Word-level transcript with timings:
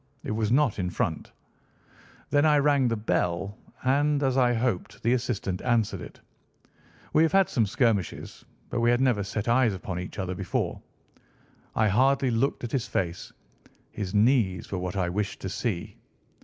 It 0.23 0.31
was 0.31 0.51
not 0.51 0.79
in 0.79 0.89
front. 0.89 1.31
Then 2.31 2.43
I 2.43 2.57
rang 2.57 2.87
the 2.87 2.95
bell, 2.97 3.55
and, 3.83 4.23
as 4.23 4.35
I 4.35 4.51
hoped, 4.51 5.03
the 5.03 5.13
assistant 5.13 5.61
answered 5.61 6.01
it. 6.01 6.19
We 7.13 7.21
have 7.21 7.31
had 7.33 7.47
some 7.49 7.67
skirmishes, 7.67 8.43
but 8.71 8.79
we 8.79 8.89
had 8.89 8.99
never 8.99 9.21
set 9.23 9.47
eyes 9.47 9.75
upon 9.75 9.99
each 9.99 10.17
other 10.17 10.33
before. 10.33 10.81
I 11.75 11.87
hardly 11.87 12.31
looked 12.31 12.63
at 12.63 12.71
his 12.71 12.87
face. 12.87 13.31
His 13.91 14.11
knees 14.15 14.71
were 14.71 14.79
what 14.79 14.95
I 14.97 15.07
wished 15.07 15.39
to 15.41 15.49
see. 15.49 15.97